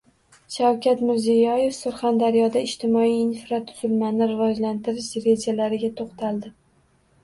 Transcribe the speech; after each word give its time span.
Shavkat 0.53 1.03
Mirziyoyev 1.09 1.75
Surxondaryoda 1.81 2.65
ijtimoiy 2.69 3.15
infratuzilmani 3.21 4.33
rivojlantirish 4.35 5.15
rejalariga 5.31 5.97
to‘xtaldi 6.03 6.57